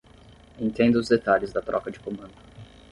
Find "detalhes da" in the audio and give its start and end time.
1.09-1.61